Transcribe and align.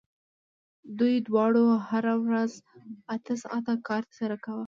دوی 0.97 1.15
دواړو 1.27 1.65
هره 1.89 2.13
ورځ 2.25 2.51
اته 3.15 3.33
ساعته 3.43 3.73
کار 3.87 4.01
ترسره 4.09 4.35
کاوه 4.43 4.59